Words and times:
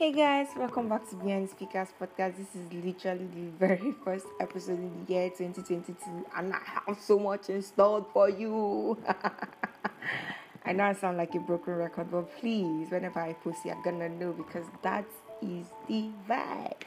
Hey 0.00 0.12
guys, 0.12 0.46
welcome 0.56 0.88
back 0.88 1.06
to 1.10 1.16
Behind 1.16 1.50
Speakers 1.50 1.88
Podcast. 2.00 2.38
This 2.38 2.54
is 2.54 2.72
literally 2.72 3.26
the 3.34 3.50
very 3.58 3.92
first 4.04 4.24
episode 4.40 4.78
in 4.78 5.04
the 5.04 5.12
year 5.12 5.28
2022, 5.28 6.24
and 6.34 6.54
I 6.54 6.58
have 6.86 6.98
so 6.98 7.18
much 7.18 7.50
installed 7.50 8.06
for 8.10 8.30
you. 8.30 8.96
I 10.64 10.72
know 10.72 10.84
I 10.84 10.94
sound 10.94 11.18
like 11.18 11.34
a 11.34 11.38
broken 11.38 11.74
record, 11.74 12.10
but 12.10 12.34
please, 12.40 12.90
whenever 12.90 13.20
I 13.20 13.34
post, 13.34 13.58
you're 13.66 13.76
gonna 13.84 14.08
know 14.08 14.32
because 14.32 14.64
that 14.80 15.04
is 15.42 15.66
the 15.86 16.08
vibe. 16.26 16.80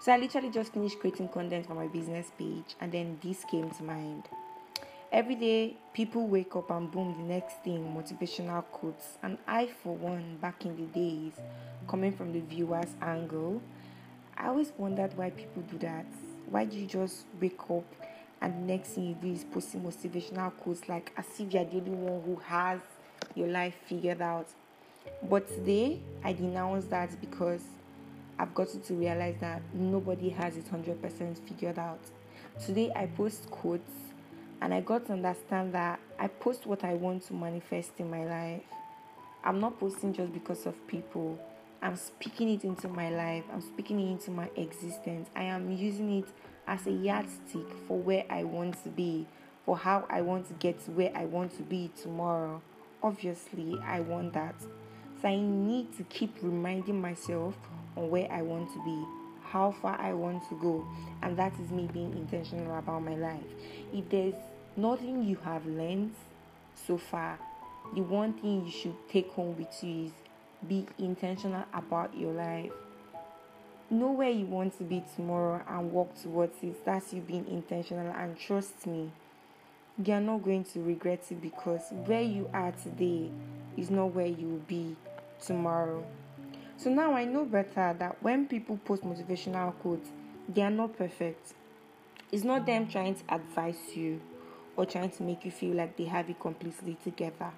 So, 0.00 0.10
I 0.10 0.16
literally 0.16 0.50
just 0.50 0.72
finished 0.72 0.98
creating 0.98 1.28
content 1.28 1.68
for 1.68 1.74
my 1.74 1.86
business 1.86 2.32
page, 2.36 2.74
and 2.80 2.90
then 2.90 3.20
this 3.22 3.44
came 3.44 3.70
to 3.70 3.84
mind. 3.84 4.24
Every 5.12 5.34
day, 5.34 5.76
people 5.92 6.26
wake 6.26 6.56
up 6.56 6.70
and 6.70 6.90
boom, 6.90 7.14
the 7.18 7.34
next 7.34 7.56
thing, 7.62 7.94
motivational 7.94 8.64
quotes. 8.72 9.18
And 9.22 9.36
I, 9.46 9.66
for 9.66 9.94
one, 9.94 10.38
back 10.40 10.64
in 10.64 10.74
the 10.74 10.84
days, 10.84 11.34
coming 11.86 12.12
from 12.12 12.32
the 12.32 12.40
viewer's 12.40 12.94
angle, 13.02 13.60
I 14.38 14.46
always 14.46 14.72
wondered 14.78 15.14
why 15.14 15.28
people 15.28 15.64
do 15.70 15.76
that. 15.80 16.06
Why 16.48 16.64
do 16.64 16.78
you 16.78 16.86
just 16.86 17.26
wake 17.38 17.60
up 17.68 17.84
and 18.40 18.54
the 18.54 18.72
next 18.72 18.92
thing 18.92 19.08
you 19.08 19.14
do 19.20 19.34
is 19.34 19.44
posting 19.44 19.82
motivational 19.82 20.50
quotes 20.56 20.88
like 20.88 21.12
as 21.18 21.26
if 21.38 21.52
you're 21.52 21.66
the 21.66 21.76
only 21.76 21.90
one 21.90 22.22
who 22.22 22.36
has 22.46 22.80
your 23.34 23.48
life 23.48 23.74
figured 23.84 24.22
out? 24.22 24.46
But 25.28 25.46
today, 25.46 26.00
I 26.24 26.32
denounce 26.32 26.86
that 26.86 27.20
because 27.20 27.60
I've 28.38 28.54
gotten 28.54 28.80
to 28.80 28.94
realize 28.94 29.36
that 29.40 29.60
nobody 29.74 30.30
has 30.30 30.56
it 30.56 30.64
100% 30.72 31.36
figured 31.46 31.78
out. 31.78 32.00
Today, 32.64 32.90
I 32.96 33.04
post 33.08 33.50
quotes 33.50 34.11
and 34.62 34.72
I 34.72 34.80
got 34.80 35.06
to 35.06 35.14
understand 35.14 35.74
that 35.74 35.98
I 36.20 36.28
post 36.28 36.66
what 36.66 36.84
I 36.84 36.94
want 36.94 37.24
to 37.24 37.34
manifest 37.34 37.90
in 37.98 38.08
my 38.08 38.24
life. 38.24 38.62
I'm 39.42 39.58
not 39.58 39.80
posting 39.80 40.14
just 40.14 40.32
because 40.32 40.66
of 40.66 40.86
people. 40.86 41.36
I'm 41.82 41.96
speaking 41.96 42.48
it 42.48 42.62
into 42.62 42.86
my 42.86 43.10
life. 43.10 43.42
I'm 43.52 43.60
speaking 43.60 43.98
it 43.98 44.12
into 44.12 44.30
my 44.30 44.48
existence. 44.54 45.28
I 45.34 45.42
am 45.42 45.72
using 45.72 46.18
it 46.18 46.28
as 46.68 46.86
a 46.86 46.92
yardstick 46.92 47.66
for 47.88 47.98
where 47.98 48.24
I 48.30 48.44
want 48.44 48.80
to 48.84 48.88
be, 48.88 49.26
for 49.66 49.76
how 49.76 50.06
I 50.08 50.20
want 50.20 50.46
to 50.46 50.54
get 50.54 50.78
to 50.84 50.92
where 50.92 51.10
I 51.12 51.24
want 51.24 51.56
to 51.56 51.62
be 51.62 51.90
tomorrow. 52.00 52.62
Obviously, 53.02 53.76
I 53.84 53.98
want 53.98 54.32
that. 54.34 54.54
So 55.20 55.26
I 55.26 55.40
need 55.40 55.96
to 55.96 56.04
keep 56.04 56.36
reminding 56.40 57.00
myself 57.00 57.56
on 57.96 58.10
where 58.10 58.30
I 58.30 58.42
want 58.42 58.72
to 58.74 58.84
be, 58.84 59.04
how 59.52 59.70
far 59.70 60.00
I 60.00 60.14
want 60.14 60.48
to 60.48 60.54
go, 60.54 60.86
and 61.22 61.36
that 61.36 61.52
is 61.60 61.70
me 61.70 61.86
being 61.92 62.12
intentional 62.14 62.78
about 62.78 63.04
my 63.04 63.14
life. 63.14 63.44
If 63.92 64.08
there's 64.08 64.34
nothing 64.76 65.24
you 65.24 65.36
have 65.44 65.66
learned 65.66 66.14
so 66.74 66.96
far, 66.96 67.38
the 67.94 68.00
one 68.00 68.32
thing 68.32 68.64
you 68.64 68.72
should 68.72 68.96
take 69.10 69.30
home 69.32 69.54
with 69.58 69.84
you 69.84 70.06
is 70.06 70.12
be 70.66 70.86
intentional 70.98 71.64
about 71.74 72.16
your 72.16 72.32
life. 72.32 72.72
Know 73.90 74.12
where 74.12 74.30
you 74.30 74.46
want 74.46 74.78
to 74.78 74.84
be 74.84 75.04
tomorrow 75.14 75.62
and 75.68 75.92
work 75.92 76.18
towards 76.22 76.62
it. 76.62 76.82
That's 76.86 77.12
you 77.12 77.20
being 77.20 77.46
intentional. 77.46 78.10
And 78.10 78.38
trust 78.38 78.86
me, 78.86 79.10
you're 80.02 80.20
not 80.20 80.44
going 80.44 80.64
to 80.64 80.80
regret 80.80 81.24
it 81.30 81.42
because 81.42 81.82
where 82.06 82.22
you 82.22 82.48
are 82.54 82.72
today 82.72 83.30
is 83.76 83.90
not 83.90 84.14
where 84.14 84.26
you 84.26 84.48
will 84.48 84.64
be 84.66 84.96
tomorrow. 85.44 86.02
So 86.82 86.90
now 86.90 87.14
I 87.14 87.24
know 87.24 87.44
better 87.44 87.94
that 88.00 88.20
when 88.24 88.48
people 88.48 88.76
post 88.84 89.04
motivational 89.04 89.72
quotes, 89.78 90.08
they 90.48 90.62
are 90.62 90.70
not 90.70 90.98
perfect. 90.98 91.54
It's 92.32 92.42
not 92.42 92.66
them 92.66 92.88
trying 92.88 93.14
to 93.14 93.22
advise 93.28 93.78
you 93.94 94.20
or 94.76 94.84
trying 94.84 95.10
to 95.10 95.22
make 95.22 95.44
you 95.44 95.52
feel 95.52 95.76
like 95.76 95.96
they 95.96 96.06
have 96.06 96.28
it 96.28 96.40
completely 96.40 96.96
together. 97.04 97.52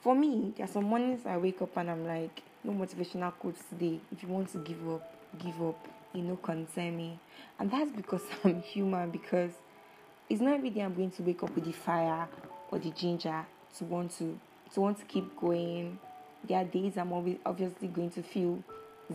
For 0.00 0.14
me, 0.14 0.54
there 0.56 0.64
are 0.64 0.70
some 0.70 0.84
mornings 0.84 1.26
I 1.26 1.36
wake 1.36 1.60
up 1.60 1.76
and 1.76 1.90
I'm 1.90 2.06
like, 2.06 2.42
no 2.62 2.72
motivational 2.72 3.34
quotes 3.34 3.62
today. 3.64 4.00
If 4.10 4.22
you 4.22 4.30
want 4.30 4.50
to 4.52 4.58
give 4.58 4.88
up, 4.88 5.14
give 5.38 5.60
up. 5.60 5.86
You 6.14 6.22
know, 6.22 6.36
concern 6.36 6.96
me. 6.96 7.18
And 7.58 7.70
that's 7.70 7.90
because 7.90 8.22
I'm 8.44 8.62
human, 8.62 9.10
because 9.10 9.52
it's 10.30 10.40
not 10.40 10.54
every 10.54 10.70
day 10.70 10.80
I'm 10.80 10.94
going 10.94 11.10
to 11.10 11.22
wake 11.22 11.42
up 11.42 11.54
with 11.54 11.66
the 11.66 11.72
fire 11.72 12.26
or 12.70 12.78
the 12.78 12.88
ginger 12.88 13.44
to 13.76 13.84
want 13.84 14.12
to 14.12 14.40
to 14.72 14.80
want 14.80 14.98
to 14.98 15.04
keep 15.04 15.36
going. 15.36 15.98
There 16.46 16.58
are 16.58 16.64
days 16.64 16.96
I'm 16.96 17.12
obviously 17.44 17.88
going 17.88 18.10
to 18.10 18.22
feel 18.22 18.62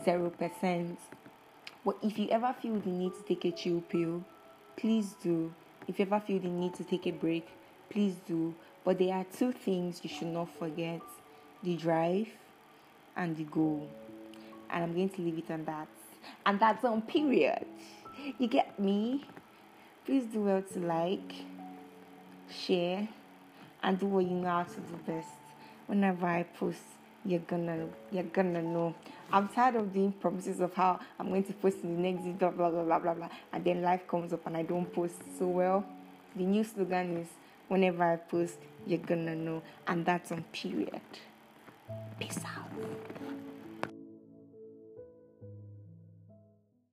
zero 0.03 0.29
percent. 0.29 1.00
But 1.85 1.97
if 2.01 2.17
you 2.17 2.29
ever 2.29 2.53
feel 2.62 2.79
the 2.79 2.90
need 2.90 3.13
to 3.13 3.23
take 3.23 3.45
a 3.45 3.51
chill 3.51 3.81
pill, 3.81 4.23
please 4.75 5.16
do 5.23 5.53
if 5.90 5.97
you 5.97 6.06
ever 6.06 6.19
feel 6.19 6.38
the 6.38 6.50
need 6.50 6.75
to 6.75 6.84
take 6.84 7.07
a 7.07 7.12
break, 7.12 7.47
please 7.90 8.13
do. 8.28 8.53
But 8.85 9.00
there 9.00 9.16
are 9.16 9.25
two 9.35 9.51
things 9.51 10.01
you 10.03 10.09
should 10.09 10.28
not 10.28 10.47
forget 10.59 11.01
the 11.63 11.75
drive 11.75 12.28
and 13.17 13.35
the 13.35 13.46
goal. 13.46 13.90
And 14.69 14.84
I'm 14.84 14.94
going 14.94 15.09
to 15.09 15.22
leave 15.23 15.40
it 15.40 15.50
on 15.50 15.66
that. 15.66 15.88
And 16.46 16.59
that's 16.59 16.85
on 16.85 17.01
period. 17.01 17.66
You 18.38 18.47
get 18.47 18.79
me? 18.79 19.25
Please 20.06 20.25
do 20.25 20.41
well 20.41 20.61
to 20.61 20.79
like, 20.79 21.34
share, 22.51 23.09
and 23.81 23.97
do 23.97 24.06
what 24.06 24.25
you 24.25 24.35
know 24.35 24.50
how 24.50 24.63
to 24.66 24.79
do 24.79 25.00
best. 25.07 25.28
Whenever 25.88 26.28
I 26.28 26.44
post, 26.44 26.78
you're 27.25 27.40
gonna 27.40 27.88
know. 28.62 28.96
I'm 29.31 29.47
tired 29.50 29.75
of 29.75 29.94
doing 29.94 30.12
promises 30.13 30.59
of 30.59 30.74
how 30.74 31.00
I'm 31.19 31.30
going 31.30 31.44
to 31.44 31.53
post 31.53 31.78
in 31.84 31.96
the 31.96 32.02
next 32.02 32.24
video, 32.24 32.52
blah 32.52 32.69
blah 32.69 32.84
blah 32.84 33.00
blah 33.00 33.13
blah, 33.13 33.30
and 33.53 33.63
then 33.63 33.81
life 33.81 34.07
comes 34.07 34.34
up 34.34 34.46
and 34.47 34.57
I 34.57 34.63
don't 34.63 34.91
post. 34.91 35.16
So 35.38 35.47
well, 35.47 35.85
the 36.35 36.44
new 36.44 36.63
slogan 36.63 37.18
is 37.18 37.28
whenever 37.68 38.03
I 38.03 38.16
post, 38.16 38.58
you're 38.88 39.00
gonna 39.00 39.35
know, 39.35 39.62
and 39.88 40.06
that's 40.06 40.31
on 40.31 40.44
period. 40.52 41.02
Peace 42.19 42.40
out. 42.46 43.28